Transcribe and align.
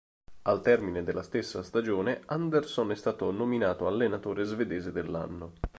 Al 0.47 0.61
termine 0.61 1.03
della 1.03 1.21
stessa 1.21 1.61
stagione, 1.61 2.21
Andersson 2.25 2.89
è 2.89 2.95
stato 2.95 3.29
nominato 3.29 3.85
Allenatore 3.85 4.45
svedese 4.45 4.91
dell'anno. 4.91 5.53